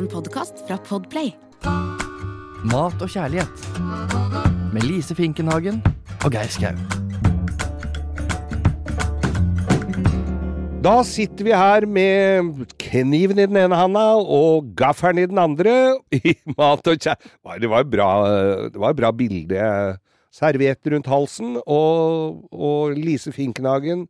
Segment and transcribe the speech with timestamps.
[0.00, 1.34] En podkast fra Podplay.
[2.70, 3.64] Mat og kjærlighet.
[4.72, 5.82] Med Lise Finkenhagen
[6.24, 6.72] og Geir Skau.
[10.80, 15.76] Da sitter vi her med kniven i den ene handa og gaffelen i den andre
[16.16, 17.20] i mat og kjær...
[17.60, 18.10] Det var et bra,
[18.72, 19.68] det var et bra bilde.
[20.32, 24.08] Serviett rundt halsen og, og Lise Finkenhagen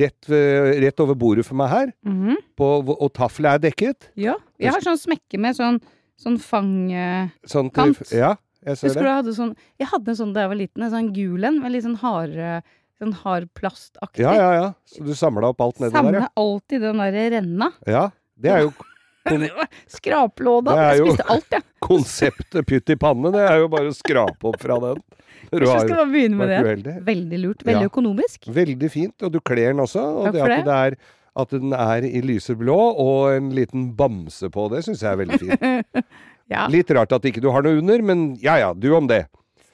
[0.00, 0.32] rett,
[0.80, 1.96] rett over bordet for meg her.
[2.08, 2.40] Mhm.
[2.56, 4.14] På, og taffelet er dekket.
[4.16, 4.40] Ja.
[4.58, 5.80] Jeg har sånn smekke med sånn,
[6.16, 6.72] sånn fang...
[6.92, 7.70] eh, Sånn.
[8.12, 8.34] Ja,
[8.66, 9.06] jeg ser Husker det.
[9.10, 11.60] jeg hadde sånn Jeg hadde en sånn da jeg var liten, en sånn gul en
[11.62, 12.62] med litt sånn hardere
[12.96, 14.22] Sånn hard plastaktig.
[14.24, 14.68] Ja, ja, ja.
[14.88, 16.02] Så du samla opp alt nedi der, ja?
[16.02, 16.28] Samla ja.
[16.40, 17.72] alltid den derre renna.
[17.86, 18.06] ja.
[18.40, 18.72] Det er jo
[19.96, 20.74] Skraplåda.
[20.80, 21.62] Jeg jo- spiste alt, jeg.
[21.86, 23.30] konseptet pytt i panne.
[23.34, 25.02] Det er jo bare å skrape opp fra den.
[25.46, 26.56] Du jeg skal bare begynne med det.
[26.64, 26.92] uheldig.
[27.06, 27.60] Veldig lurt.
[27.68, 27.90] Veldig Ja.
[27.90, 28.48] økonomisk.
[28.50, 30.02] Veldig fint, og du kler den også.
[30.02, 30.64] Og Takk det at, det.
[30.66, 30.96] det er,
[31.36, 35.40] at den er i lyseblå og en liten bamse på, det syns jeg er veldig
[35.42, 36.06] fint.
[36.46, 39.24] Ja, Litt rart at ikke du har noe under, men ja ja, du om det.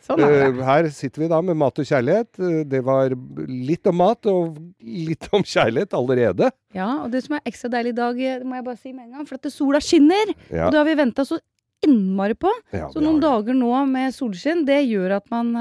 [0.06, 2.30] sånn Eh, her sitter vi da med mat og kjærlighet.
[2.40, 3.12] Eh, det var
[3.46, 6.48] litt om mat og litt om kjærlighet allerede.
[6.72, 8.92] Ja, og det som er ekstra deilig i dag, eh, det må jeg bare si
[8.94, 10.32] med en gang, for at det sola skinner!
[10.48, 11.38] Ja, Og det har vi venta så
[11.84, 12.50] innmari på.
[12.72, 15.52] ja, Så noen dager nå med solskinn, det gjør at man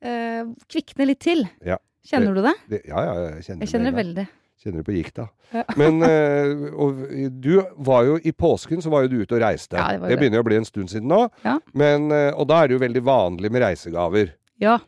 [0.00, 1.44] eh, kvikner litt til.
[1.60, 1.76] Ja.
[2.08, 2.56] Kjenner du det?
[2.72, 2.82] det.
[2.88, 4.26] Ja ja, jeg kjenner, Jeg kjenner det veldig.
[4.58, 5.28] Kjenner du på gikta.
[5.54, 5.62] Ja.
[5.80, 7.02] Men eh, og
[7.38, 7.52] du
[7.86, 9.78] var jo i påsken så var jo du ute og reiste.
[9.78, 10.20] Ja, det det det.
[10.22, 11.24] begynner jo å bli en stund siden nå.
[11.46, 11.58] Ja.
[11.78, 14.34] Men, eh, og da er det jo veldig vanlig med reisegaver.
[14.62, 14.80] Ja.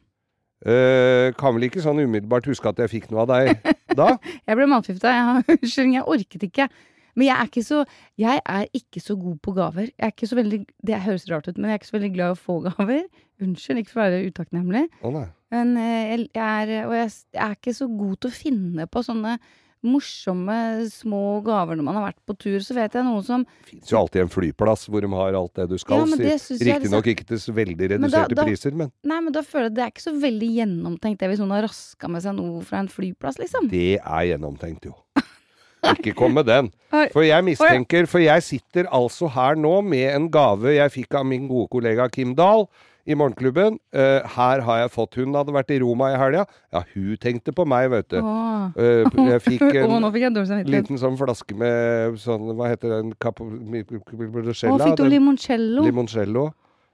[0.60, 3.62] Uh, kan vel ikke sånn umiddelbart huske at jeg fikk noe av deg
[4.00, 4.10] da?
[4.44, 5.14] Jeg ble matforgifta.
[5.54, 6.66] Unnskyld, jeg orket ikke.
[7.16, 7.80] Men jeg er så,
[8.20, 9.90] jeg er ikke så god på gaver.
[9.98, 12.42] Er veldig, Det høres rart ut, men jeg er ikke så veldig glad i å
[12.44, 13.02] få gaver.
[13.40, 14.84] Unnskyld, ikke for å være utakknemlig.
[15.02, 15.22] Oh.
[15.50, 19.02] Men eh, jeg, er, og jeg, jeg er ikke så god til å finne på
[19.06, 19.38] sånne
[19.86, 20.56] morsomme
[20.92, 22.58] små gaver når man har vært på tur.
[22.64, 25.54] Så vet jeg noen som Det fins jo alltid en flyplass hvor de har alt
[25.56, 26.04] det du skal.
[26.04, 26.36] Ja,
[26.70, 29.84] Riktignok ikke til veldig da- reduserte da- priser, men Nei, men da føler jeg det
[29.84, 32.88] er ikke så veldig gjennomtenkt det hvis noen har raska med seg noe fra en
[32.92, 33.70] flyplass, liksom.
[33.70, 34.94] det er gjennomtenkt, jo.
[35.94, 36.70] Ikke kom med den.
[37.14, 41.26] For jeg mistenker For jeg sitter altså her nå med en gave jeg fikk av
[41.28, 42.66] min gode kollega Kim Dahl
[43.08, 43.78] i Morgenklubben.
[43.96, 46.44] Uh, her har jeg fått Hun hadde vært i Roma i helga.
[46.74, 48.18] Ja, hun tenkte på meg, vet du.
[48.20, 48.48] Åh.
[48.76, 53.14] Eh, jeg fikk en nå fikk jeg liten sånn flaske med sånn Hva heter den?
[53.22, 54.90] Capo, Bruscella?
[54.90, 55.86] fikk du limoncello?
[55.86, 56.50] Limoncello.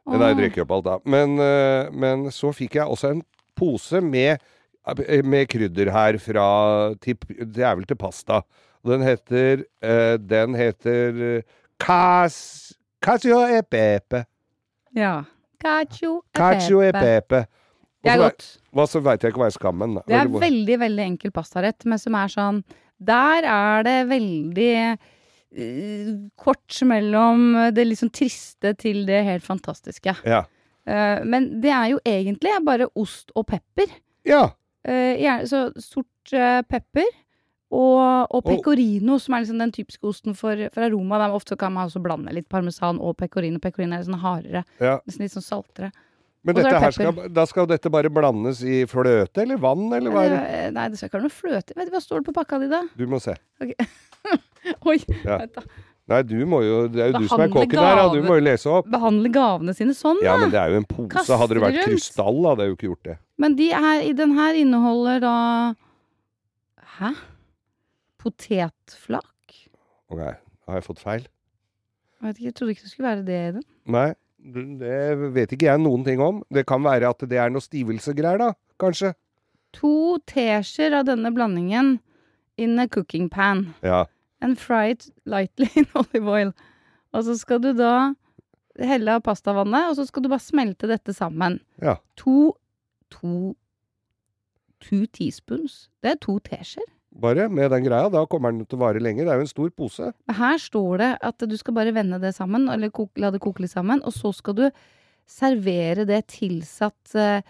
[0.06, 0.98] Den har jeg opp alt, da.
[1.10, 3.24] Men, uh, men så fikk jeg også en
[3.58, 4.44] pose med,
[5.26, 6.46] med krydder her fra
[7.02, 8.44] til, Det er vel til pasta.
[8.86, 11.42] Den heter uh, Den heter eh,
[11.78, 14.24] Cas, Casio e pepe.
[14.96, 15.24] Ja.
[15.60, 17.42] Cacio e e pepe.
[18.02, 18.46] Det er godt.
[18.72, 19.98] Hva så veit jeg ikke hva jeg skal med den.
[20.06, 22.62] Det er veldig, veldig enkel pastarett, men som er sånn
[22.96, 30.16] Der er det veldig uh, kort mellom det liksom triste til det helt fantastiske.
[30.24, 30.44] Ja.
[30.86, 33.90] Uh, men det er jo egentlig bare ost og pepper.
[34.24, 34.46] ja.
[34.86, 36.30] Uh, gjerne, så sort
[36.70, 37.08] pepper
[37.74, 41.18] og, og pecorino, som er liksom den typiske osten for, for Aroma.
[41.18, 43.58] Der ofte kan man også blande litt parmesan og pecorino.
[43.62, 44.98] Pecorino er litt sånn hardere, ja.
[45.06, 45.90] nesten litt sånn saltere.
[46.46, 50.30] Men Og skal, da skal dette bare blandes i fløte eller vann, eller hva er
[50.30, 50.42] det?
[50.46, 51.74] Eh, Nei, det skal ikke være noe fløte.
[51.74, 52.84] Vet du hva står det på pakka di, da?
[52.94, 53.34] Du må se.
[54.86, 55.40] Oi, Ja.
[55.42, 55.64] vent da.
[56.06, 58.04] Nei, du må jo Det er jo du som er Behandle kokken her, da.
[58.14, 58.86] Du må jo lese opp.
[58.94, 61.08] Behandle gavene sine sånn, Ja, men det er jo en pose.
[61.16, 61.90] Kaster Hadde det vært rundt.
[61.90, 63.16] krystall, hadde jeg jo ikke gjort det.
[63.42, 65.34] Men de er, i den her inneholder da
[67.00, 67.10] Hæ?
[68.26, 69.54] Potetflak?
[70.10, 71.26] Ok, har jeg fått feil?
[72.16, 73.64] Jeg vet ikke, jeg trodde ikke det skulle være det i den.
[73.94, 74.06] Nei,
[74.38, 76.42] det- vet ikke jeg noen ting om.
[76.50, 78.52] Det kan være at det er noe stivelsegreier, da.
[78.80, 79.14] Kanskje.
[79.78, 82.00] To teskjeer av denne blandingen
[82.58, 83.74] in a cooking pan.
[83.82, 84.06] Ja.
[84.40, 86.52] And fry it lightly in olive oil.
[87.12, 88.14] Og så skal du da
[88.78, 91.60] helle av pastavannet, og så skal du bare smelte dette sammen.
[91.80, 91.96] Ja.
[92.16, 92.56] To
[93.10, 93.54] To
[94.80, 95.88] Two teaspoons.
[96.02, 96.84] Det er to teskjeer.
[97.20, 98.10] Bare med den greia.
[98.12, 99.24] Da kommer den til å vare lenge.
[99.24, 100.10] Det er jo en stor pose.
[100.36, 102.90] Her står det at du skal bare vende det sammen, eller
[103.22, 104.66] la det koke litt sammen, og så skal du
[105.26, 107.40] servere det tilsatt uh,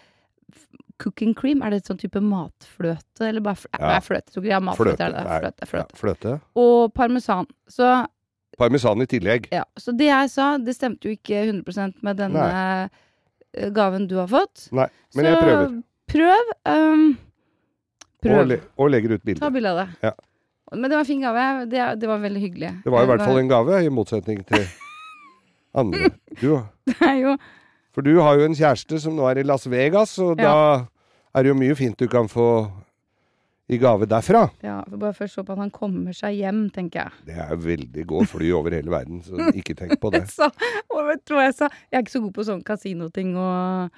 [1.02, 1.62] cooking cream.
[1.66, 3.98] Er det et sånn type matfløte, eller bare fl Ja.
[4.00, 4.32] fløte?
[4.32, 5.08] Tror ikke ja, matfløte Fløte.
[5.08, 5.40] er det.
[5.42, 5.96] Fløte, fløte.
[5.96, 6.36] Ja, fløte.
[6.62, 7.46] Og parmesan.
[7.68, 7.90] Så,
[8.56, 9.50] Parmesan i tillegg.
[9.52, 9.64] ja.
[9.76, 13.68] så det jeg sa, det stemte jo ikke 100% med denne Nei.
[13.76, 14.70] gaven du har fått.
[14.72, 15.74] Nei, men så jeg prøver.
[16.08, 16.54] prøv.
[16.64, 17.18] Um,
[18.30, 19.50] Og, le og legger ut Ta bilde.
[19.54, 19.88] bilde av det.
[20.08, 20.12] Ja.
[20.74, 21.44] Men det var en fin gave.
[21.70, 22.70] Det, det var veldig hyggelig.
[22.84, 24.64] Det var i hvert fall en gave, i motsetning til
[25.82, 26.10] andre.
[26.40, 26.56] Du,
[27.94, 30.50] for du har jo en kjæreste som nå er i Las Vegas, og Ja.
[30.50, 32.48] da er det jo mye fint du kan få
[33.68, 34.44] i gave derfra.
[34.62, 37.12] Ja, bare først håpe at han kommer seg hjem, tenker jeg.
[37.26, 40.20] Det er veldig god fly over hele verden, så ikke tenk på det.
[40.22, 40.50] Jeg sa,
[41.26, 41.68] du hva jeg sa?
[41.90, 43.90] Jeg er ikke så god på sånn kasinoting og,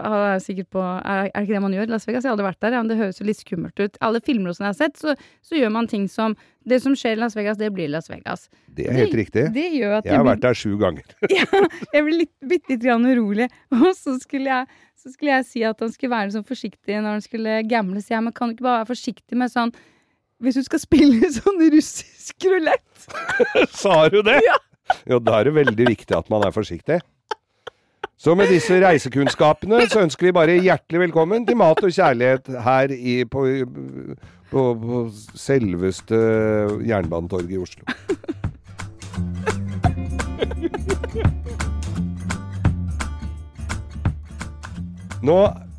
[0.00, 2.24] og jeg er sikkert på er, det ikke det man gjør i Las Vegas?
[2.24, 3.96] Jeg har aldri vært der, ja, men det høres jo litt skummelt ut.
[4.04, 5.14] Alle filmer og sånn jeg har sett, så,
[5.46, 8.46] så gjør man ting som Det som skjer i Las Vegas, det blir Las Vegas.
[8.72, 9.46] Det er helt riktig.
[9.52, 11.04] Det gjør at Jeg har blir- vært der sju ganger.
[11.94, 13.50] jeg ble litt, bitte litt grann urolig.
[13.76, 17.18] Og så skulle, jeg, så skulle jeg si at han skulle være sånn forsiktig når
[17.18, 18.00] han skulle gamble.
[18.00, 19.74] Så jeg, men kan du ikke bare være forsiktig med sånn
[20.40, 24.40] Hvis du skal spille sånn russisk rulett Sa du det?
[24.48, 24.56] Ja.
[25.08, 26.98] Jo, da er det veldig viktig at man er forsiktig.
[28.24, 32.94] Så med disse reisekunnskapene så ønsker vi bare hjertelig velkommen til Mat og kjærlighet her
[32.96, 33.42] i, på,
[34.48, 35.02] på, på
[35.36, 36.16] selveste
[36.88, 37.84] Jernbanetorget i Oslo.
[45.24, 45.36] Nå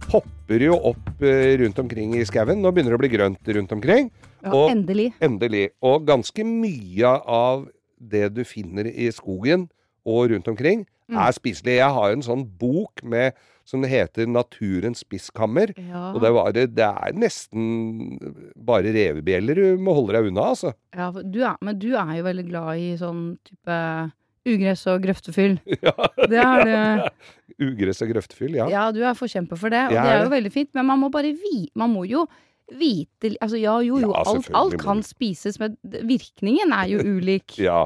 [0.10, 2.62] popper det jo opp eh, rundt omkring i skauen.
[2.62, 4.10] Nå begynner det å bli grønt rundt omkring.
[4.46, 5.12] Ja, Og- endelig.
[5.26, 5.70] Endelig.
[5.82, 9.68] Og ganske mye av det du finner i skogen
[10.06, 10.86] og rundt omkring.
[11.12, 11.78] Er spiselig.
[11.78, 13.36] Jeg har en sånn bok med,
[13.66, 15.74] som heter 'Naturens spiskammer'.
[15.78, 16.12] Ja.
[16.14, 18.20] Og det, var, det er nesten
[18.56, 20.74] bare revebjeller du må holde deg unna, altså.
[20.96, 23.80] Ja, du er, men du er jo veldig glad i sånn type
[24.46, 25.60] ugress og grøftefyll.
[25.86, 25.96] Ja.
[26.16, 27.12] Det er det.
[27.66, 28.68] Ugress og grøftefyll, ja.
[28.70, 30.74] Ja, du er forkjemper for det, og det er er jo veldig fint.
[30.78, 32.26] Men man må bare vi, man må jo
[32.74, 37.58] vite Altså ja, jo, jo, Ja, alt, alt kan spises, men virkningen er jo ulik.
[37.62, 37.84] Ja.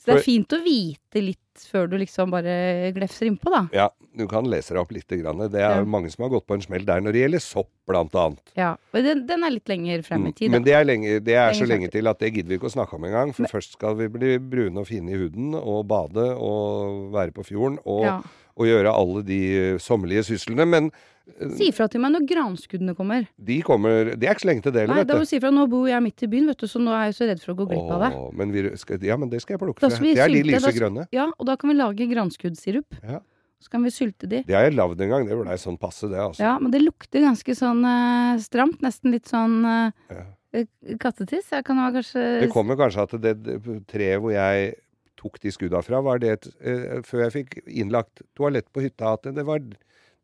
[0.00, 3.64] Så det er fint å vite litt før du liksom bare glefser innpå, da.
[3.72, 3.88] ja.
[4.12, 5.08] Du kan lese deg opp litt.
[5.08, 5.38] Grann.
[5.48, 5.84] Det er Ja.
[5.88, 8.40] mange som har gått på en smell der når det gjelder sopp, blant annet.
[8.54, 10.50] Ja, og den, den er litt lenger frem i tid, da.
[10.50, 10.52] Mm.
[10.52, 12.74] Men det er, lenge, det er så lenge til at det gidder vi ikke å
[12.76, 13.32] snakke om engang.
[13.34, 17.44] For først skal vi bli brune og fine i huden og bade og være på
[17.48, 18.20] fjorden og, Ja.
[18.56, 19.40] og gjøre alle de
[19.80, 20.68] sommerlige syslene.
[20.68, 20.92] Men
[21.56, 23.28] Si ifra til meg når granskuddene kommer.
[23.38, 25.30] de kommer Det er ikke så lenge til det, Nei, eller, da må vet du
[25.30, 25.52] si ifra.
[25.54, 27.54] Nå bor jeg midt i byen, vet du, så nå er jeg så redd for
[27.54, 28.10] å gå glipp av det.
[28.18, 29.92] Åh, men vi skal, ja, men det skal jeg plukke fra.
[30.02, 31.06] Det er de lyse grønne.
[31.14, 32.98] Ja, og da kan vi lage granskuddsirup.
[33.02, 33.20] Ja.
[33.62, 34.42] Så kan vi sylte de.
[34.42, 35.26] Det har jeg lagd en gang.
[35.28, 36.42] Det blei sånn passe, det, altså.
[36.42, 38.80] Ja, men det lukter ganske sånn eh, stramt.
[38.82, 40.24] Nesten litt sånn eh, Ja.
[40.58, 40.66] eh,
[40.98, 41.52] kattetiss.
[41.54, 44.74] Jeg kan ha kanskje Det kommer kanskje at det, det treet hvor jeg
[45.22, 49.14] tok de skudda fra, var det et, eh, før jeg fikk innlagt toalett på hytta,
[49.14, 49.62] at det var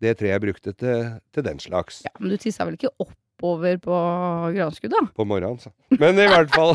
[0.03, 2.03] det treet jeg brukte til, til den slags.
[2.07, 3.97] Ja, Men du tissa vel ikke oppover på
[4.55, 5.05] granskudd, da?
[5.17, 5.73] På morgenen, så.
[5.99, 6.75] Men i hvert fall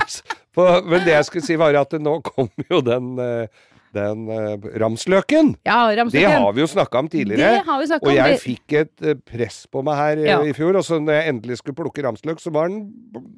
[0.55, 3.47] på, Men det jeg skulle si, var at nå kommer jo den, eh,
[3.93, 5.53] den uh, ramsløken.
[5.67, 6.11] Ja, ramsløken.
[6.29, 7.51] Det har vi jo snakka om tidligere.
[7.59, 7.87] Det har vi.
[7.93, 8.13] Og om.
[8.15, 10.39] jeg Det- fikk et uh, press på meg her eh, Ja.
[10.41, 12.91] i fjor, og så når jeg endelig skulle plukke ramsløk, så var den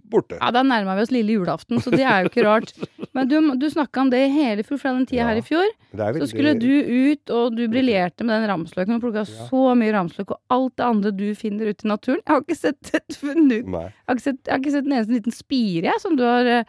[0.10, 0.38] borte.
[0.40, 2.74] Ja, Da nærma vi oss lille julaften, så det er jo ikke rart.
[3.14, 5.68] Men du, du snakka om det hele fjor, fra den tida Ja, her i fjor.
[5.96, 6.68] Er Så skulle du
[7.12, 8.96] ut, og du briljerte med den ramsløken.
[8.98, 9.48] Og plukka Ja.
[9.50, 12.20] så mye ramsløk, og alt det andre du finner ute i naturen.
[12.26, 13.86] Jeg har ikke sett et Nei.
[13.88, 16.24] Jeg har ikke sett, jeg har ikke sett en eneste liten spire jeg, som du
[16.24, 16.64] har uh,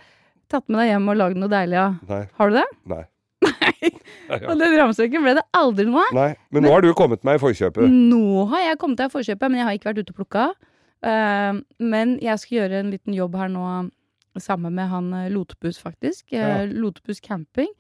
[0.49, 2.27] tatt med deg hjem og lagd noe deilig av.
[2.39, 2.65] Har du det?
[2.87, 3.05] Nei.
[4.51, 6.17] Og den ramsløken ble det aldri noe av.
[6.17, 6.31] Nei.
[6.55, 7.91] Men nå har du kommet meg i forkjøpet.
[7.91, 10.47] Nå har jeg kommet til forkjøpet, men jeg har ikke vært ute og plukka.
[11.07, 13.67] Uh, men jeg skal gjøre en liten jobb her nå
[14.43, 16.27] sammen med han eh, Lotepus, faktisk.
[16.35, 16.63] Ja.
[16.63, 17.71] Uh, Lotepus camping.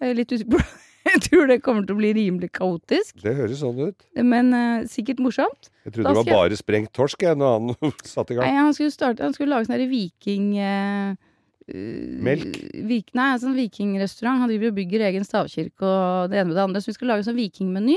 [0.00, 0.64] Litt usikker
[1.08, 4.04] Jeg tror det kommer til å bli rimelig kaotisk, Det høres sånn ut.
[4.20, 5.70] men uh, sikkert morsomt.
[5.86, 8.60] Jeg trodde det var bare sprengt torsk jeg, når han satte i Nei, gang.
[8.66, 10.52] han skulle, starte, han skulle lage sånn viking...
[10.60, 11.26] eh, eh,
[11.74, 12.58] Melk?
[12.90, 14.42] Vik, nei, sånn vikingrestaurant.
[14.42, 16.82] Han driver og bygger egen stavkirke og det ene med det andre.
[16.82, 17.96] Så vi skal lage en sånn vikingmeny.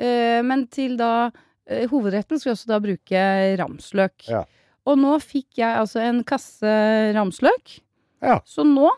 [0.00, 3.26] Uh, men til da uh, hovedretten skal vi også da bruke
[3.60, 4.30] ramsløk.
[4.30, 4.44] Ja.
[4.88, 6.74] Og nå fikk jeg altså en kasse
[7.16, 7.78] ramsløk.
[8.24, 8.40] Ja.
[8.48, 8.88] Så nå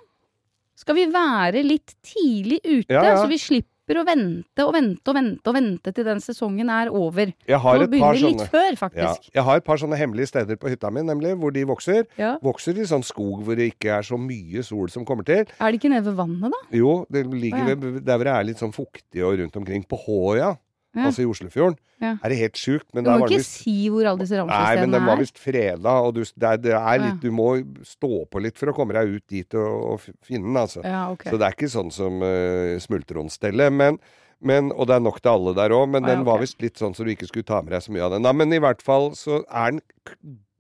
[0.79, 3.15] skal vi være litt tidlig ute, ja.
[3.19, 6.89] så vi slipper å vente og vente og vente og vente til den sesongen er
[6.91, 7.33] over.
[7.49, 8.49] Jeg har et par sånne.
[8.49, 11.65] før, Ja, jeg har et par sånne hemmelige steder på hytta mi, nemlig, hvor de
[11.65, 12.07] vokser.
[12.19, 12.39] Ja.
[12.43, 15.45] Vokser i sånn skog hvor det ikke er så mye sol som kommer til.
[15.61, 16.59] Er det ikke nede ved vannet, da?
[16.73, 19.85] Jo, det ligger ved- der hvor det er litt sånn fuktig og rundt omkring.
[19.89, 20.57] På Håøya, Ja.
[20.95, 22.17] Altså i Oslofjorden, Ja.
[22.23, 22.89] er det helt sjukt.
[22.93, 25.05] Men Du der må var det ikke visst si hvor alle disse Nei, men den
[25.07, 25.21] var er.
[25.23, 27.05] visst freda, og du, det, er, det er ja.
[27.07, 27.47] litt Du må
[27.87, 30.83] stå på litt for å komme deg ut dit og, og finne den, altså.
[30.85, 31.29] Ja, ok.
[31.31, 33.73] Så det er ikke sånn som uh, smultronstellet.
[33.73, 33.99] Men,
[34.43, 36.47] men, og det er nok til alle der òg, men ja, den var ok.
[36.47, 38.27] visst litt sånn så du ikke skulle ta med deg så mye av den.
[38.27, 39.83] Nei, men i hvert fall så er den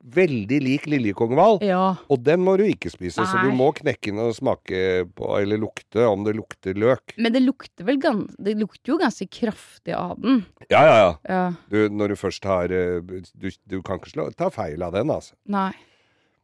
[0.02, 1.94] veldig lik Liljekongval Ja.
[2.10, 5.60] Og den må du ikke spise, så du må knekke den og smake på, eller
[5.62, 7.14] lukte, om det lukter løk.
[7.22, 10.44] Men det lukter vel gans Det lukter jo ganske kraftig av den.
[10.68, 11.14] Ja, ja, ja.
[11.28, 11.44] Ja.
[11.70, 15.10] Du, når du først har eh, du, du kan ikke slå, ta feil av den,
[15.14, 15.34] altså.
[15.46, 15.70] Nei.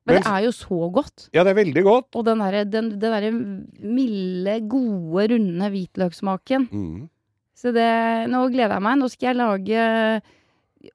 [0.06, 1.28] Men Men- det er jo så godt.
[1.34, 2.14] Ja, det er veldig godt.
[2.16, 6.68] Og den derre derre milde, gode, runde hvitløkssmaken.
[6.72, 7.08] Mm.
[7.58, 8.98] Så det Nå gleder jeg meg.
[9.02, 10.22] Nå skal jeg lage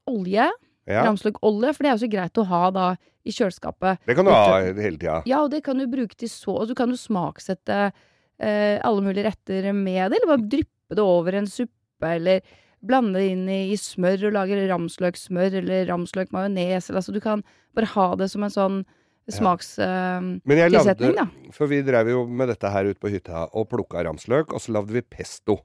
[0.10, 0.48] olje.
[0.90, 1.06] Ja.
[1.08, 2.88] Ramsløkolje, for det er jo så greit å ha da
[3.24, 4.02] i kjøleskapet.
[4.04, 5.22] Det kan du ha hele tida.
[5.30, 9.06] Ja, og det kan du bruke til så Og du kan jo smaksette eh, alle
[9.06, 12.44] mulige retter med det, eller bare dryppe det over en suppe, eller
[12.84, 17.46] blande det inn i, i smør og lage ramsløksmør eller ramsløkmajones, eller altså du kan
[17.78, 18.82] bare ha det som en sånn
[19.32, 21.28] smakstilsetning, Men jeg lagde da.
[21.56, 24.76] For vi drev jo med dette her ute på hytta og plukka ramsløk, og så
[24.76, 25.62] lagde vi pesto.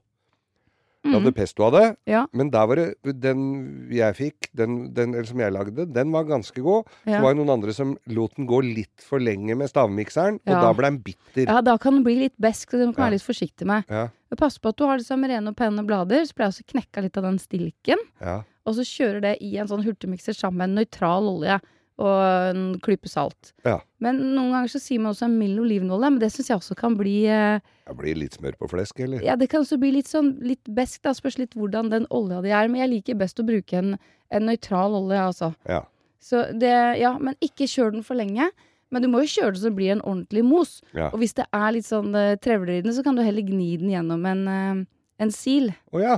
[1.05, 1.83] Lagde hadde pesto av det.
[2.11, 2.25] Ja.
[2.35, 3.43] Men der var det Den
[3.89, 6.89] jeg fikk, den, den eller som jeg lagde, den var ganske god.
[7.05, 10.59] Så var det noen andre som lot den gå litt for lenge med stavmikseren, og
[10.59, 11.45] da ble den bitter.
[11.47, 13.03] ja, da kan den bli litt besk, så du kan Ja.
[13.07, 13.85] være litt forsiktig med.
[13.89, 14.09] Ja.
[14.29, 16.67] Men Pass på at du har liksom rene og pene blader, så blir jeg også
[16.73, 17.97] knekka litt av den stilken.
[18.21, 18.43] Ja.
[18.67, 21.59] Og så kjører det i en sånn hurtigmikser sammen med en nøytral olje
[21.99, 23.51] og en klype salt.
[23.67, 23.77] Ja.
[24.03, 26.77] Men noen ganger så sier man også en mild olivenolje, men det syns jeg også
[26.79, 29.23] kan bli eh, Det blir litt smør på flesk, eller?
[29.25, 31.13] Ja, det kan også bli litt sånn litt besk, da.
[31.17, 32.71] Spørs litt hvordan den olja di er.
[32.71, 33.97] Men jeg liker best å bruke en,
[34.31, 35.53] en nøytral olje, altså.
[35.69, 35.83] Ja.
[36.23, 38.49] Så det Ja, men ikke kjør den for lenge.
[38.89, 40.79] Men du må jo kjøre det så det blir en ordentlig mos.
[40.97, 41.11] Ja.
[41.11, 43.75] Og hvis det er litt sånn uh, trevler i den, så kan du heller gni
[43.81, 44.81] den gjennom en, uh,
[45.21, 45.69] en sil.
[45.93, 46.15] Å ja.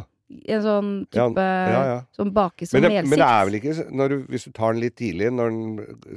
[0.51, 1.95] En sånn type ja, ja.
[2.15, 3.73] Sånn bake som det, men det er vel ikke
[4.11, 5.57] du, Hvis du tar den litt tidlig, den,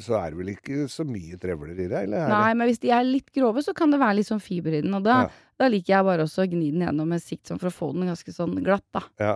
[0.05, 2.03] så er det vel ikke så mye trevler i det?
[2.05, 4.43] Eller er Nei, men hvis de er litt grove, så kan det være litt sånn
[4.43, 4.95] fiber i den.
[4.95, 5.49] Og da, Ja.
[5.65, 7.93] da liker jeg bare også å gni den gjennom med sikt sånn for å få
[7.97, 9.03] den ganske sånn glatt, da.
[9.21, 9.35] Ja.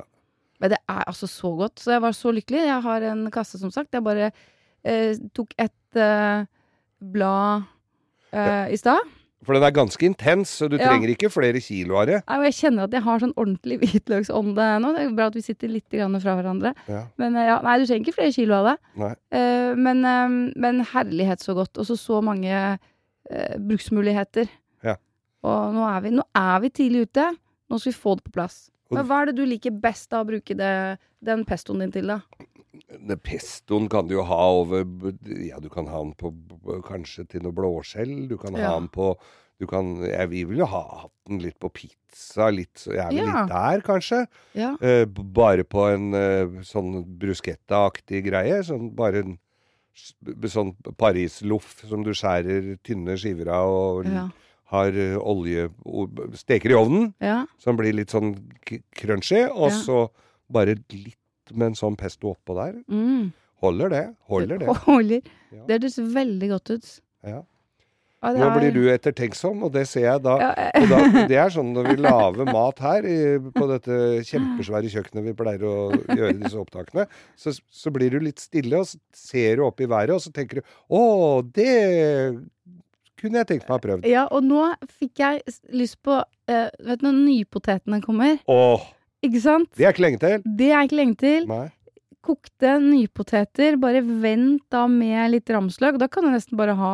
[0.61, 1.79] Men det er altså så godt.
[1.79, 2.65] Så jeg var så lykkelig.
[2.67, 3.93] Jeg har en kasse, som sagt.
[3.95, 4.33] Jeg bare
[4.85, 6.47] eh, tok et eh,
[7.01, 7.63] blad
[8.33, 8.99] eh, i stad.
[9.47, 10.89] For den er ganske intens, så du Ja.
[10.89, 12.23] trenger ikke flere kilo av det.
[12.27, 14.95] Nei, og Jeg kjenner at jeg har sånn ordentlig hvitløksånde nå.
[14.97, 16.75] Det er bra at vi sitter litt fra hverandre.
[16.89, 17.05] Ja.
[17.17, 19.17] Men eh, ja, nei, du trenger ikke flere kilo av det.
[19.31, 20.29] Eh, men, eh,
[20.59, 21.79] men herlighet så godt.
[21.79, 22.79] Og så så mange
[23.61, 24.49] bruksmuligheter.
[24.83, 24.95] Ja.
[25.45, 27.37] Og nå er, vi, nå er vi tidlig ute.
[27.69, 28.71] Nå skal vi få det på plass.
[28.91, 32.09] Men hva er det du liker best av å bruke det, den pestoen din til,
[32.09, 32.23] da?
[33.23, 34.85] Pestoen kan du jo ha over
[35.27, 36.33] Ja, du kan ha den på
[36.87, 38.29] kanskje til noe blåskjell.
[38.29, 38.71] Du kan Ja.
[38.71, 39.17] ha den på
[39.61, 42.49] du kan, jeg, Vi vil jo ha hatt den litt på pizza.
[42.49, 43.41] Litt, så- jeg er vel Ja.
[43.43, 44.27] litt der, kanskje.
[44.55, 44.77] Ja.
[44.81, 48.63] Eh, bare på en eh, sånn bruschetta-aktig greie.
[48.63, 49.39] Sånn bare en
[50.47, 54.29] sånn parisloff som du skjærer tynne skiver av og Ja.
[54.71, 57.45] har eh, olje og Steker i ovnen, ja.
[57.59, 58.37] som blir litt sånn
[58.95, 59.49] crunchy.
[59.51, 60.09] Og så
[60.51, 61.17] bare litt
[61.55, 62.81] med en sånn pesto oppå der.
[62.89, 63.31] Mm.
[63.63, 64.07] Holder det.
[64.31, 64.75] Holder det.
[64.89, 65.31] Holder.
[65.53, 65.63] Ja.
[65.69, 66.91] Det høres veldig godt ut.
[67.27, 67.45] Ja.
[68.19, 70.33] Nå blir du ettertenksom, og det ser jeg da.
[70.43, 73.19] ja, da det er sånn når vi lager mat her i,
[73.55, 77.07] på dette kjempesvære kjøkkenet vi pleier å gjøre disse opptakene,
[77.39, 80.35] så, så blir du litt stille, og så ser du opp i været, og så
[80.35, 81.03] tenker du Å,
[81.55, 81.71] det
[83.19, 84.11] kunne jeg tenkt meg å ha prøvd.
[84.11, 84.67] ja, og nå
[84.99, 88.39] fikk jeg lyst på uh, Vet du når nypotetene kommer?
[88.51, 88.91] Åh,
[89.27, 89.71] Ikke sant?
[89.75, 90.47] det er ikke lenge til.
[90.59, 91.49] Det er ikke lenge til.
[91.51, 91.67] Nei.
[92.29, 95.99] Kokte nypoteter, bare vent da med litt ramsløk.
[96.01, 96.93] Da kan du nesten bare ha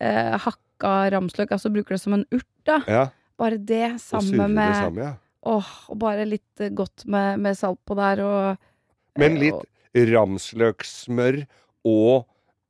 [0.00, 2.78] eh, hakka ramsløk, altså bruker det som en urt, da.
[2.88, 3.04] Ja.
[3.38, 5.12] Bare det Og med det samme, ja.
[5.48, 9.58] Åh, og bare litt eh, godt med, med salt på der, og Men eh, litt
[9.58, 9.66] og-
[10.08, 11.42] ramsløksmør
[11.88, 12.26] og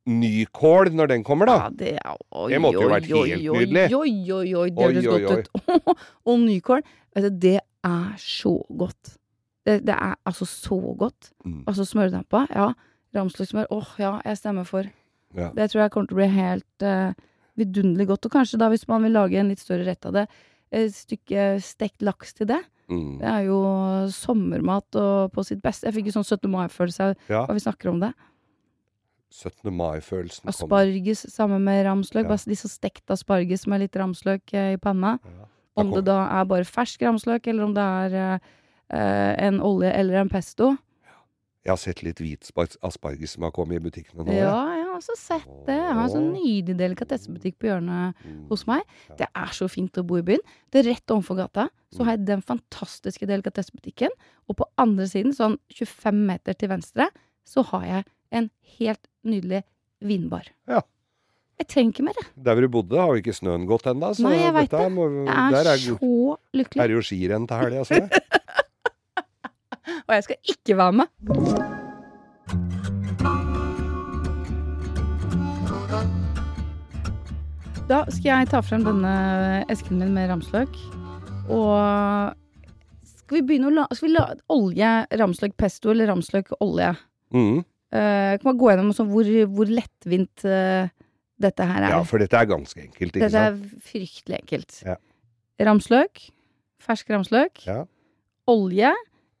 [0.09, 1.57] nykål når den kommer, da.
[1.57, 1.91] Ja, det,
[2.31, 3.83] oi, Det måtte jo vært helt oi, nydelig.
[3.93, 6.05] Oi, oi, oi, det høres godt ut.
[6.29, 6.85] og nykål.
[7.19, 9.15] Det er så godt.
[9.65, 11.31] Det, det er altså så godt.
[11.45, 11.63] Mm.
[11.67, 12.71] Altså smørdampa, ja.
[13.15, 14.85] Ramsløksmør, åh ja, jeg stemmer for.
[15.35, 15.49] Ja.
[15.55, 17.13] Det tror jeg kommer til å bli helt uh,
[17.57, 18.27] vidunderlig godt.
[18.27, 20.25] Og kanskje da, hvis man vil lage en litt større rett av det,
[20.69, 22.59] et stykke stekt laks til det.
[22.89, 23.19] Mm.
[23.21, 23.59] Det er jo
[24.13, 25.87] sommermat og på sitt beste.
[25.89, 26.49] Jeg fikk jo sånn 17.
[26.53, 27.45] mai-følelse Ja.
[27.45, 28.13] hva vi snakker om det.
[29.29, 29.69] 17.
[29.77, 30.49] mai-følelsen.
[30.49, 32.25] Asparges sammen med ramsløk.
[32.25, 32.29] Ja.
[32.33, 35.19] Bare litt så stekt asparges med litt ramsløk eh, i panna.
[35.23, 35.45] Ja.
[35.79, 38.39] Om det da er bare fersk ramsløk, eller om det er
[38.89, 40.77] eh, en olje eller en pesto.
[41.65, 44.31] Jeg har sett litt hvit spar- asparges som har kommet i butikkene nå.
[44.33, 45.75] Ja, jeg har også sett det.
[45.75, 48.47] Jeg har en sånn nydelig delikatessebutikk på hjørnet Mm.
[48.49, 48.81] hos meg.
[49.19, 50.39] Det er så fint å bo i byen.
[50.71, 51.67] Det er rett overfor gata.
[51.91, 54.09] Så har jeg den fantastiske delikatessebutikken.
[54.47, 57.09] Og på andre siden, sånn 25 meter til venstre,
[57.45, 59.63] så har jeg en helt nydelig
[60.01, 60.47] vinbar.
[60.67, 60.81] Ja.
[61.59, 62.19] Jeg trenger ikke mer.
[62.39, 64.13] Der hvor du bodde, har jo ikke snøen gått ennå.
[64.23, 64.85] Nei, jeg vet det.
[64.95, 65.97] Må, Jeg er er, så
[66.55, 66.79] lykkelig.
[66.83, 68.09] er det jo skirenn til helga, ser jeg.
[70.07, 71.07] Og jeg skal ikke være med.
[77.89, 79.13] Da skal jeg ta frem denne
[79.73, 80.75] esken min med ramsløk.
[81.49, 82.35] Og
[83.09, 86.91] skal vi begynne å la Skal vi la olje, ramsløk pesto eller ramsløk olje?
[87.33, 87.59] Mm.
[87.89, 90.91] Uh, kan man gå gjennom sånn hvor, hvor lettvint eh,
[91.39, 91.89] dette her er?
[91.95, 94.81] Ja, for dette er ganske enkelt, ikke dette er fryktelig enkelt.
[94.85, 94.95] Ja.
[95.65, 96.29] Ramsløk.
[96.79, 97.63] Fersk ramsløk.
[97.67, 97.83] Ja.
[98.47, 98.91] Olje.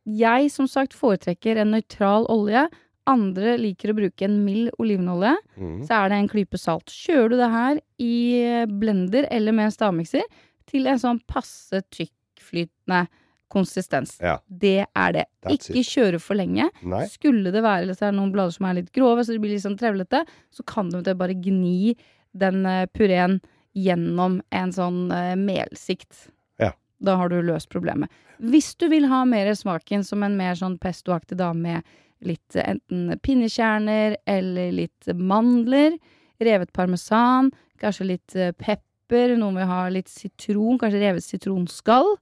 [0.09, 2.67] Jeg som sagt foretrekker en nøytral olje.
[3.09, 5.79] andre liker å bruke en mild olivenolje, Mm.
[5.87, 6.85] så er det en klype salt.
[6.93, 10.21] Kjører du det her i blender eller med en stavmikser
[10.67, 13.07] til en sånn passe tykkflytende
[13.51, 14.15] konsistens.
[14.21, 14.37] Ja.
[14.47, 15.25] Det er det.
[15.45, 16.69] That's Ikke kjøre for lenge.
[16.81, 17.03] Nei.
[17.11, 19.79] Skulle det være det noen blader som er litt grove, så det blir litt sånn
[19.79, 21.95] trevlete, så kan du bare gni
[22.37, 23.39] den eh, pureen
[23.77, 26.27] gjennom en sånn uh, melsikt.
[26.59, 26.73] Ja.
[26.99, 28.11] Da har du løst problemet.
[28.39, 32.73] Hvis du vil ha mer smaken som en mer sånn pestoaktig dame med litt eh,
[32.73, 35.97] enten pinnekjerner eller litt mandler,
[36.43, 42.13] revet parmesan, kanskje litt pepper, noen vil ha litt sitron, kanskje revet sitronskall,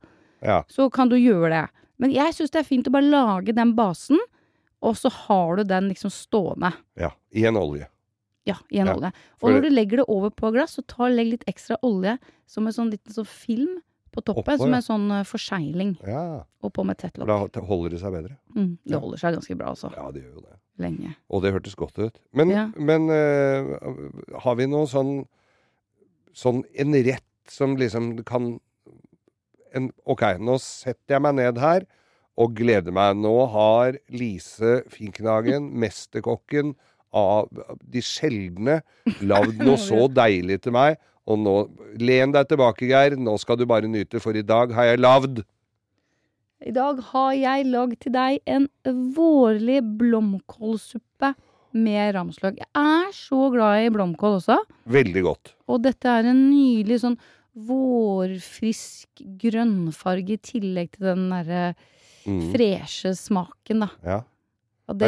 [0.42, 0.64] Ja.
[0.70, 1.70] så kan du gjøre det.
[2.00, 4.20] Men jeg syns det er fint å bare lage den basen,
[4.82, 6.74] og så har du den liksom stående.
[6.96, 7.12] ja.
[7.34, 7.88] I en olje.
[8.46, 9.12] Ja, i en Ja, olje.
[9.44, 12.18] Og når du legger det over på glass, så ta, legg litt ekstra olje
[12.48, 13.82] som en sånn liten sånn film
[14.14, 16.44] på toppen, Oppå, som en sånn eh, forsegling, Ja.
[16.64, 17.52] og på med tett lokk.
[17.52, 18.38] da holder det seg bedre.
[18.56, 19.00] Mm, det Ja.
[19.00, 19.92] holder seg ganske bra, altså.
[19.94, 20.60] Ja, det gjør jo det.
[20.80, 21.16] Lenge.
[21.30, 22.18] Og det hørtes godt ut.
[22.34, 25.28] Men, men uh, har vi noe sånn
[26.34, 28.60] Sånn en rett som liksom kan
[29.78, 31.86] en, OK, nå setter jeg meg ned her
[32.38, 33.18] og gleder meg.
[33.18, 36.76] Nå har Lise Finknagen, mesterkokken
[37.18, 37.48] av
[37.82, 38.82] de sjeldne,
[39.26, 41.00] lagd noe så deilig til meg.
[41.28, 41.56] Og nå
[42.00, 43.18] Len deg tilbake, Geir.
[43.20, 45.42] Nå skal du bare nyte, for i dag har jeg lagd
[46.64, 48.68] I dag har jeg lagd til deg en
[49.18, 51.34] vårlig blomkålsuppe
[51.78, 52.62] med ramsløk.
[52.62, 54.56] Jeg er så glad i blomkål også.
[54.90, 55.52] veldig godt.
[55.68, 57.18] Og dette er en nydelig sånn
[57.58, 61.76] vårfrisk grønnfarge i tillegg til den derre
[62.28, 62.52] Mm.
[62.52, 63.88] freshe smaken, da.
[64.04, 64.18] Ja.
[64.94, 65.08] Det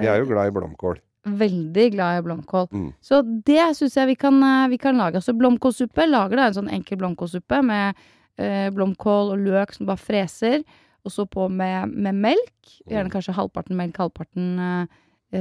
[0.00, 0.98] Vi er jo glad i blomkål.
[1.26, 2.68] Veldig glad i blomkål.
[2.70, 2.92] Mm.
[3.00, 5.14] Så det syns jeg vi kan, eh, vi kan lage.
[5.16, 6.06] Altså blomkålsuppe.
[6.08, 7.94] Lager da en sånn enkel blomkålsuppe med
[8.38, 10.64] eh, blomkål og løk som bare freser.
[11.04, 12.78] Og så på med, med melk.
[12.88, 13.10] Gjerne Mm.
[13.10, 14.86] kanskje halvparten melk, halvparten eh,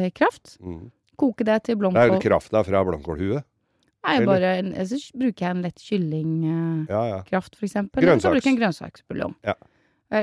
[0.05, 0.57] eh, kraft.
[0.59, 0.91] Mm.
[1.17, 1.93] Koke det til blomkål.
[1.93, 3.43] Det er jo krafta fra blomkålhuet.
[4.03, 4.25] Eller?
[4.25, 7.03] bare jeg så bruker jeg en lett kyllingkraft, Ja,
[7.37, 7.41] ja.
[7.41, 8.01] for eksempel.
[8.03, 9.35] Eller så bruker jeg en grønnsaksbuljong.
[9.45, 9.53] Ja.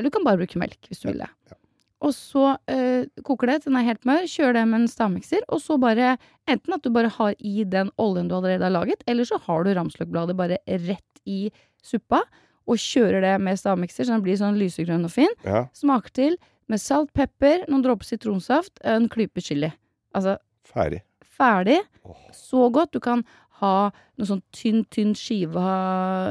[0.02, 1.28] Du kan bare bruke melk, hvis du vil det.
[1.48, 1.56] Ja.
[2.00, 5.42] Og så eh, koker det til den er helt mør, kjør det med en stavmikser,
[5.48, 6.16] og så bare
[6.48, 9.64] Enten at du bare har i den oljen du allerede har laget, eller så har
[9.66, 11.50] du ramsløkbladet bare rett i
[11.84, 12.22] suppa,
[12.68, 15.34] og kjører det med stavmikser, så den blir sånn lysegrønn og fin.
[15.44, 15.66] ja.
[15.76, 19.70] Smaker til med salt, pepper, noen dråper sitronsaft, en klype chili.
[20.14, 20.36] Altså
[20.68, 21.02] Ferdig.
[21.24, 21.78] ferdig.
[22.04, 22.16] Oh.
[22.32, 22.92] Så godt.
[22.92, 23.24] Du kan
[23.62, 25.64] ha noe sånn tynn, tynn skive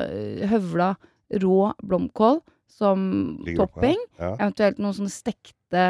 [0.06, 0.94] eh, høvla
[1.44, 2.42] rå blomkål
[2.78, 3.02] som
[3.58, 4.00] topping.
[4.20, 4.36] Ja.
[4.38, 5.84] Eventuelt noen sånne stekte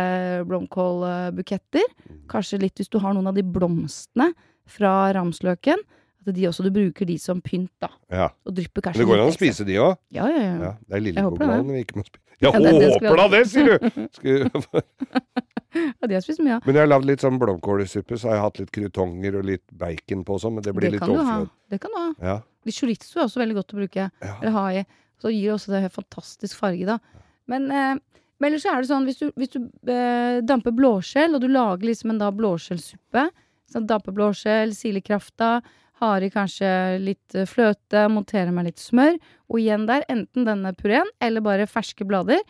[0.47, 1.86] blomkålbuketter.
[2.08, 2.21] Mm.
[2.32, 4.32] Kanskje litt hvis du har noen av de blomstene
[4.67, 5.84] fra ramsløken.
[6.28, 7.88] At de også, du bruker de som pynt, da.
[8.12, 8.26] ja.
[8.43, 9.93] Og drypper Men kanskje det går an å spise de òg.
[10.12, 10.56] Ja, ja, ja.
[10.60, 11.62] Ja, det er det.
[11.71, 12.23] Vi ikke må spise.
[12.43, 14.82] Ja, håper da det, sier du!
[16.02, 16.60] Ja de har spist mye ja.
[16.65, 19.65] Men jeg har lagd litt sånn blomkålsuppe, så har jeg hatt litt krutonger og litt
[19.71, 21.50] bacon på og sånn, men det blir Det litt overflod.
[21.71, 22.10] Det kan du ha.
[22.23, 22.38] Ja.
[22.67, 24.10] Litt chorizo er også veldig godt å bruke.
[24.21, 24.36] Ja.
[24.41, 24.86] Eller ha i.
[25.21, 27.23] Så gir det også det fantastisk farge, da.
[27.50, 31.34] Men, eh, men ellers så er det sånn, hvis du, hvis du eh, damper blåskjell,
[31.34, 33.30] og du lager liksom en da blåskjellsuppe
[33.71, 35.58] sånn Damper blåskjell, siler krafta,
[36.02, 36.69] har i kanskje
[37.02, 39.17] litt eh, fløte, monterer med litt smør,
[39.50, 42.43] og igjen der enten denne pureen eller bare ferske blader,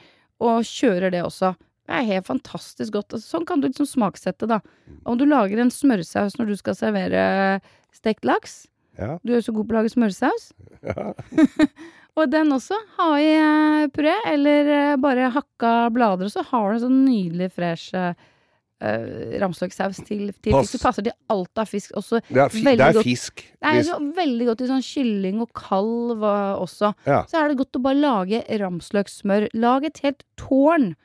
[0.44, 1.56] og kjører det også.
[1.88, 3.14] Det er helt fantastisk godt.
[3.16, 4.60] Altså, sånn kan du liksom smaksette, da.
[5.08, 7.62] Om du lager en smørsaus når du skal servere
[7.96, 8.66] stekt laks,
[8.98, 9.18] Ja.
[9.24, 10.50] du er jo så god på å lage smørsaus.
[10.84, 11.14] Ja.
[12.18, 12.74] Og den også.
[12.98, 17.04] Ha i eh, puré, eller eh, bare hakka blader, og så har du en sånn
[17.06, 18.16] nydelig fresh eh,
[18.82, 20.72] eh, ramsløksaus til, til Pass.
[20.72, 20.80] fisk.
[20.80, 21.92] Det passer til alt av fisk.
[22.02, 23.06] Også, Det er, fi det er godt.
[23.06, 23.44] fisk.
[23.62, 26.90] det er så veldig godt i sånn kylling og kalv også.
[27.06, 27.20] Ja.
[27.30, 29.48] Så er det godt å bare lage ramsløksmør.
[29.54, 30.96] Lag et helt tårn,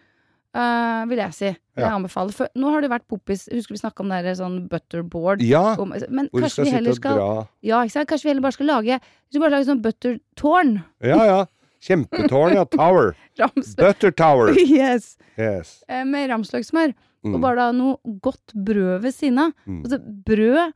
[0.54, 1.46] eh, vil jeg si.
[1.76, 1.86] Ja.
[1.86, 2.32] jeg anbefaler.
[2.36, 3.46] For nå har det vært poppis.
[3.52, 5.40] Husker vi snakka om det der sånn butterboard?
[5.42, 7.80] ja, Om- Men hvor kanskje vi heller skal Ja?
[8.04, 10.84] Kanskje vi heller bare skal lage Vi skal bare lage sånn buttertårn.
[11.00, 11.40] Ja, ja.
[11.82, 12.64] Kjempetårn, ja.
[12.64, 13.14] Tower.
[13.76, 14.54] Butter tower.
[14.68, 15.16] Yes.
[15.38, 15.82] Yes.
[15.90, 16.94] Uh, Med ramsløksmør.
[17.24, 17.34] Mm.
[17.34, 19.52] Og bare da noe godt brød ved siden av.
[19.66, 19.82] Mm.
[19.84, 20.72] Altså, brød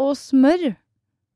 [0.00, 0.74] og smør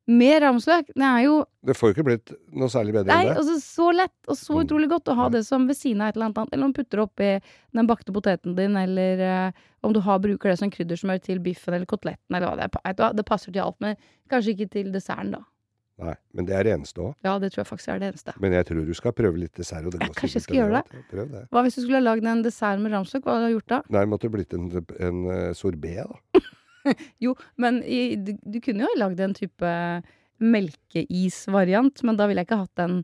[0.06, 3.32] med ramsløk, det er jo Det får jo ikke blitt noe særlig bedre Nei, enn
[3.34, 3.38] det.
[3.42, 4.62] altså så lett og så Mm.
[4.66, 6.52] utrolig godt å ha det som ved siden av et eller annet.
[6.52, 7.30] Eller om du putter det oppi
[7.74, 11.74] den bakte poteten din, eller eh, om du har, bruker det som kryddersmør til biffen
[11.74, 13.12] eller koteletten, eller hva det er.
[13.14, 13.96] Det passer til alt, men
[14.30, 15.42] kanskje ikke til desserten, da.
[15.98, 17.14] Nei, men det er det eneste òg.
[17.24, 18.34] Ja, det tror jeg faktisk er det eneste.
[18.38, 19.82] Men jeg tror du skal prøve litt dessert.
[19.90, 21.04] Det Ja, kanskje jeg skal gjøre det.
[21.10, 21.48] Prøv det.
[21.50, 23.22] Hva hvis du skulle ha lagd en dessert med ramsløk?
[23.24, 23.82] Hva hadde du gjort da?
[23.88, 24.68] Nei, det måtte blitt en,
[25.00, 25.24] en
[25.56, 26.40] sorbé, sorbet, da.
[27.24, 29.74] Jo, men i, du, du kunne jo ha lagd en type
[30.40, 32.96] melkeisvariant, men da ville jeg ikke hatt den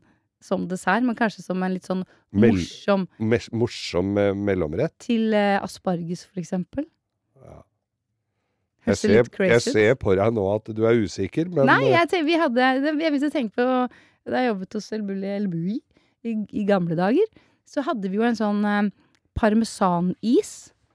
[0.43, 2.01] som dessert, men kanskje som en litt sånn
[2.35, 4.95] Mel morsom mes- morsom eh, mellomrett.
[5.05, 6.85] til eh, asparges, for eksempel.
[7.39, 7.61] Ja.
[8.83, 12.25] Jeg ser, jeg ser på deg nå at du er usikker, men Nei, eh, jeg,
[12.27, 13.67] vi hadde, jeg begynte å tenke på
[14.27, 15.77] Da jeg jobbet hos El Elbui
[16.23, 17.31] i, i gamle dager,
[17.67, 18.91] så hadde vi jo en sånn eh,
[19.39, 20.51] parmesanis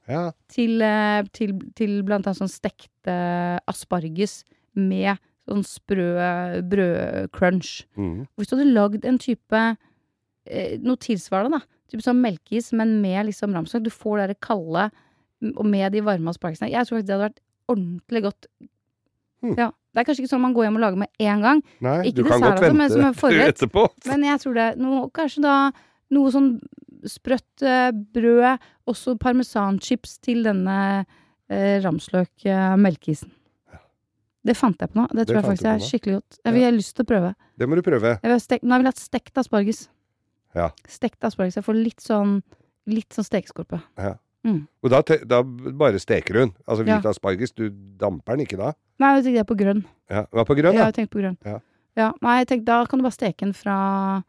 [0.09, 0.29] ja.
[0.53, 3.17] til, eh, til, til blant annet sånn stekte
[3.71, 4.43] asparges
[4.79, 6.09] med sånn sprø
[6.69, 7.73] brødcrunch.
[7.99, 8.27] Mm.
[8.37, 9.63] Hvis du hadde lagd en type
[10.49, 11.77] eh, noe tilsvarende, da.
[11.89, 13.87] Type sånn melkeis, men med liksom ramsløk.
[13.87, 14.91] Du får det kalde
[15.55, 16.73] og med de varme aspargesene.
[16.73, 18.49] Jeg tror faktisk det hadde vært ordentlig godt.
[19.45, 19.55] Mm.
[19.55, 19.69] Ja.
[19.95, 22.23] Det er kanskje ikke sånn man går hjem og lager med en gang, Nei, Ikke
[22.23, 23.49] du kan godt vente men vente som en forrett.
[23.55, 23.85] etterpå.
[24.11, 25.55] men jeg tror det noe, kanskje da
[26.15, 26.51] noe sånn
[27.07, 31.05] sprøtt eh, brød, også parmesanchips til denne
[31.51, 33.31] eh, ramsløk-melkeisen.
[34.49, 35.07] Det fant jeg på nå.
[35.13, 36.39] Det tror jeg faktisk er skikkelig godt.
[36.45, 36.69] Jeg vil ja.
[36.71, 37.35] har lyst til å prøve.
[37.59, 38.15] Det må du prøve.
[38.17, 39.81] Jeg vil ha stek, nå har jeg hatt stekt asparges.
[40.57, 40.71] Ja.
[40.89, 41.59] Stekt asparges.
[41.59, 42.41] Jeg får litt sånn
[42.89, 43.83] Litt sånn stekeskorpe.
[44.49, 46.55] Og da, da bare steker hun.
[46.65, 47.11] Altså hvit Ja.
[47.11, 48.71] asparges, du damper den ikke da?
[48.99, 49.83] Nei, jeg tenkte jeg på grønn.
[50.09, 50.87] Ja, Hva på grønn, Ja, ja?
[50.87, 51.37] jeg tenkte på grønn.
[51.45, 51.59] Ja.
[51.99, 54.23] Ja, Nei, jeg tenkte, da kan du bare steke den fra,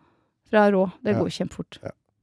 [0.50, 0.92] fra rå.
[1.04, 1.22] Det Ja.
[1.22, 1.80] går kjempefort.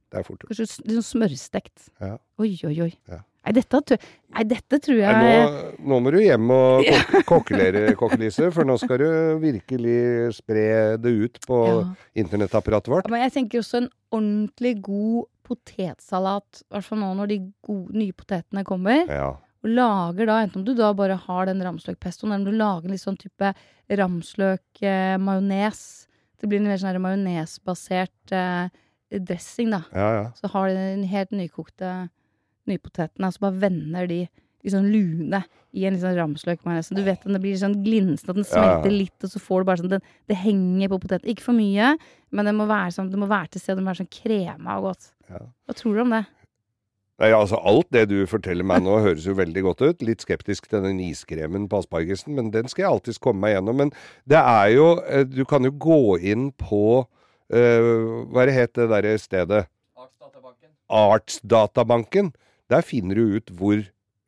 [0.07, 0.51] Det er fort gjort.
[0.53, 1.89] Kanskje sånn smørstekt.
[2.03, 2.15] Ja.
[2.39, 2.93] Oi, oi, oi.
[3.11, 3.23] Ja.
[3.47, 3.95] Nei, dette,
[4.35, 8.67] nei, dette tror jeg Nei, nå, nå må du hjem og kok kokkelere, Kokkelise, for
[8.67, 9.07] nå skal du
[9.39, 10.65] virkelig spre
[10.99, 11.85] det ut på ja.
[12.19, 13.07] internettapparatet vårt.
[13.13, 17.95] Men jeg tenker også en ordentlig god potetsalat, i hvert fall nå når de gode,
[17.95, 19.05] nye potetene kommer.
[19.07, 19.29] Ja.
[19.63, 22.89] Og lager da, enten om du da bare har den ramsløkpestoen, eller om du lager
[22.89, 23.53] en litt sånn type
[24.01, 25.79] ramsløk-majones.
[26.41, 28.67] det blir en mer sånn majonesbasert eh,
[29.11, 29.83] dressing, da.
[29.93, 30.25] ja, ja.
[30.35, 32.09] Så har de den helt nykokte
[32.67, 34.21] nypotetene, og så bare vender de
[34.67, 35.39] i sånn lune
[35.77, 36.89] i en litt sånn ramsløkmajones.
[36.91, 38.63] Du vet at det blir sånn glinsende, at den Ja, ja.
[38.81, 41.29] smelter litt, og så får du bare sånn den, Det henger på poteten.
[41.31, 41.93] Ikke for mye,
[42.31, 43.77] men det må være, sånn, det må være til stede.
[43.77, 45.11] Det må være sånn krema og godt.
[45.29, 45.43] Ja.
[45.67, 46.25] Hva tror du om det?
[47.17, 50.03] Nei, altså Alt det du forteller meg nå, høres jo veldig godt ut.
[50.05, 53.79] Litt skeptisk til den iskremen på aspargesen, men den skal jeg alltids komme meg gjennom.
[53.85, 53.93] Men
[54.29, 57.07] det er jo eh, Du kan jo gå inn på
[57.53, 57.91] eh,
[58.31, 59.65] Hva er det het det derre stedet?
[60.87, 62.31] Artsdatabanken.
[62.71, 63.79] Der finner du ut hvor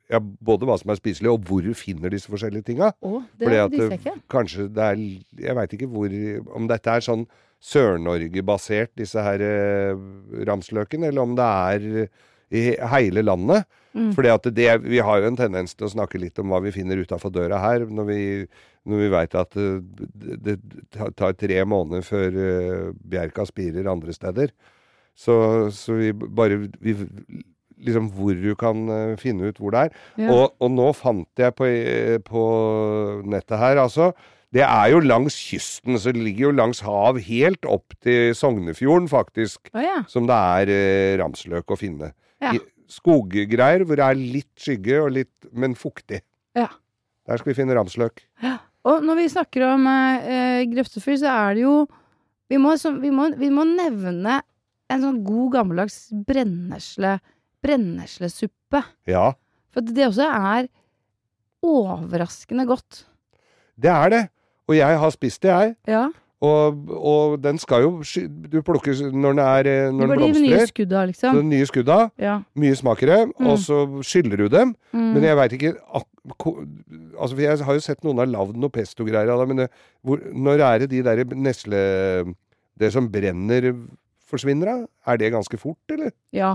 [0.09, 2.89] ja, både hva som er spiselig, og hvor du finner disse forskjellige tinga.
[3.05, 4.15] Oh, det visste jeg ikke.
[4.31, 5.03] kanskje det er
[5.45, 6.15] Jeg veit ikke hvor
[6.57, 7.27] Om dette er sånn
[7.59, 9.99] Sør-Norge-basert, disse her eh,
[10.47, 12.07] ramsløkene, eller om det er
[12.49, 12.61] i
[12.93, 13.67] hele landet.
[13.97, 14.11] Mm.
[14.13, 16.73] Fordi at det, vi har jo en tendens til å snakke litt om hva vi
[16.75, 18.23] finner utafor døra her, når vi,
[18.89, 19.79] når vi veit at eh,
[20.13, 20.57] det, det
[21.17, 24.53] tar tre måneder før eh, bjerka spirer andre steder.
[25.17, 25.35] Så,
[25.75, 26.97] så vi bare vi,
[27.79, 29.93] Liksom hvor du kan eh, finne ut hvor det er.
[30.19, 30.33] Ja.
[30.33, 31.69] Og, og nå fant jeg på,
[32.27, 32.41] på
[33.23, 34.09] nettet her, altså.
[34.51, 39.05] Det er jo langs kysten, så det ligger jo langs hav helt opp til Sognefjorden,
[39.11, 39.99] faktisk, oh, ja.
[40.09, 42.11] som det er eh, ramsløk å finne.
[42.41, 42.55] Ja.
[42.57, 46.21] I skoggreier hvor det er litt skygge, og litt, men fuktig.
[46.57, 46.67] Ja.
[47.29, 48.23] Der skal vi finne ramsløk.
[48.89, 51.73] Og når vi snakker om eh, grøftefyr, så er det jo
[52.49, 54.39] vi må, så, vi, må, vi må nevne
[54.89, 57.19] en sånn god gammeldags brennesle
[57.61, 58.81] brenneslesuppe.
[59.11, 59.33] Ja,
[59.75, 60.69] For det også er
[61.65, 63.03] overraskende godt.
[63.77, 64.23] det er det.
[64.69, 65.75] Og jeg har spist det, jeg.
[65.89, 66.07] Ja.
[66.39, 67.89] Og, og den skal jo
[68.47, 70.45] Du plukker når den er eh, Når den blomstrer.
[70.45, 71.35] nye skudda, liksom.
[71.35, 71.97] Den nye skudda.
[72.15, 72.37] Ja.
[72.55, 73.17] Mye smakere.
[73.43, 74.71] Og så skyller du dem.
[74.95, 75.09] Mm.
[75.17, 79.31] Men jeg veit ikke Altså, for jeg har jo sett noen har lagd noe pesto-greier
[79.33, 79.67] av det, men det,
[80.05, 81.81] hvor, når er det de der nesle...
[82.79, 83.73] Det som brenner,
[84.29, 84.83] forsvinner av?
[85.11, 86.13] Er det ganske fort, eller?
[86.31, 86.53] ja.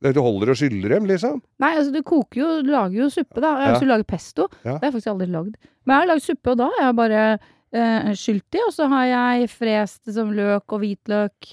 [0.00, 1.42] Det holder og skylle dem, liksom?
[1.60, 3.50] Nei, altså du koker jo, du lager jo suppe, da.
[3.60, 3.66] Ja.
[3.74, 4.46] Hvis du lager pesto.
[4.64, 4.78] Ja.
[4.78, 5.58] Det har jeg faktisk aldri lagd.
[5.84, 7.24] Men jeg har lagd suppe, og da har jeg bare
[7.72, 11.50] eh, skylt i, og så har jeg frest som løk og hvitløk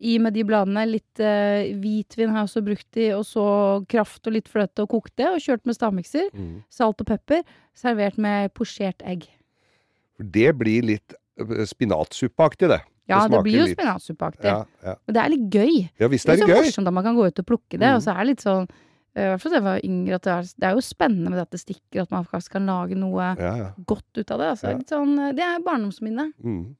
[0.00, 0.84] i med de bladene.
[0.86, 3.44] Litt uh, hvitvin har jeg også brukt i, og så
[3.90, 6.28] kraft og litt fløte og kokt det, og kjørt med stavmikser.
[6.70, 7.42] Salt og pepper.
[7.74, 9.26] Servert med posjert egg.
[10.18, 12.80] Det blir litt eh, spinatsuppeaktig, det.
[13.08, 14.46] Ja, det, det blir jo spinatsuppeaktig.
[14.50, 14.94] Ja, ja.
[15.08, 15.74] Men det er litt gøy.
[15.98, 16.66] ja hvis Det er er det så gøy.
[16.68, 17.96] morsomt at man kan gå ut og plukke det, Mm.
[17.96, 18.68] og så er det litt sånn
[19.16, 21.54] I hvert fall da jeg var yngre, det er, det er jo spennende med at
[21.54, 23.70] det stikker, at man faktisk kan lage noe Ja, ja.
[23.88, 24.50] godt ut av det.
[24.52, 26.28] Altså, sånn, eh, det er barndomsminne.
[26.44, 26.76] Mm.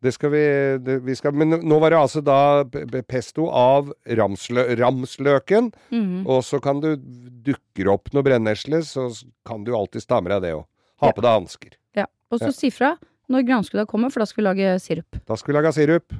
[0.00, 0.44] Det skal vi,
[0.80, 2.64] det, vi skal, Men nå var det altså da
[3.04, 5.68] pesto av ramslø, ramsløken.
[5.92, 6.22] Mm.
[6.24, 9.10] Og så kan du dukker opp noe brennesle, så
[9.44, 10.64] kan du alltids ta med deg det òg.
[11.04, 11.76] Ha på deg hansker.
[11.96, 12.08] Ja.
[12.32, 12.94] Og så si fra
[13.30, 15.20] når granskudda kommer, for da skal vi lage sirup.
[15.28, 16.16] Da skal vi lage sirup.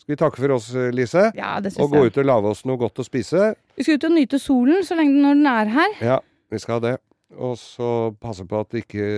[0.00, 1.26] Skal vi takke for oss, Lise?
[1.36, 2.12] Ja, det synes Og gå jeg.
[2.14, 3.50] ut og lage oss noe godt å spise.
[3.76, 5.96] Vi skal ut og nyte solen så lenge når den er her.
[6.00, 6.18] Ja,
[6.50, 6.94] vi skal ha det.
[7.36, 9.10] Og så passe på at ikke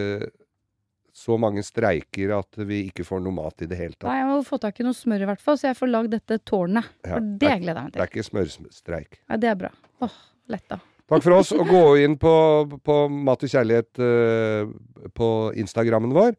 [1.13, 4.09] så mange streiker at vi ikke får noe mat i det hele tatt.
[4.09, 6.15] Nei, jeg må få tak i noe smør i hvert fall, så jeg får lagd
[6.17, 6.89] dette tårnet.
[7.05, 9.19] Ja, For det gleder jeg meg Det er ikke smørstreik.
[9.29, 9.71] Ja, det er bra.
[10.03, 10.17] Åh,
[10.53, 10.81] letta.
[11.13, 11.51] Takk for oss.
[11.53, 12.33] Og gå inn på,
[12.81, 14.73] på Mat og kjærlighet eh,
[15.13, 15.29] på
[15.61, 16.33] Instagrammen vår.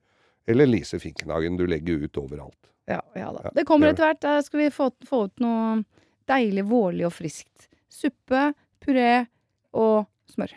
[0.48, 1.58] Eller Lise Finkenhagen.
[1.58, 2.72] Du legger ut overalt.
[2.86, 3.42] Ja, ja da.
[3.44, 4.22] Ja, Det kommer etter hvert.
[4.22, 5.84] Da skal vi få, få ut noe
[6.30, 7.70] deilig vårlig og friskt.
[7.92, 8.52] Suppe,
[8.84, 9.26] puré
[9.72, 10.56] og smør.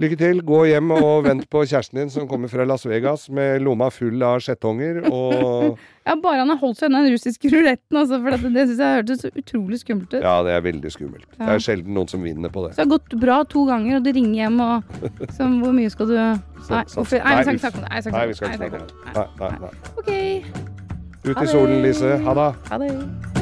[0.00, 0.38] Lykke til.
[0.48, 4.22] Gå hjem og vent på kjæresten din som kommer fra Las Vegas med lomma full
[4.24, 5.74] av skjettonger og
[6.08, 8.80] Ja, bare han har holdt seg unna den russiske ruletten, altså, for det, det syns
[8.82, 10.24] jeg hørtes så utrolig skummelt ut.
[10.24, 11.28] Ja, det er veldig skummelt.
[11.36, 12.72] Det er sjelden noen som vinner på det.
[12.72, 14.96] Så det har gått bra to ganger, og du ringer hjem og
[15.36, 18.16] så Hvor mye skal du Nei, hvorfor, nei, vi skal ikke snakke om det.
[18.16, 18.96] Nei, vi skal ikke snakke om det.
[19.12, 19.72] Nei, nei, nei.
[20.00, 20.10] Ok.
[21.28, 22.16] Ut i solen, Lise.
[22.26, 22.50] Ha det.
[22.72, 23.41] Ha det.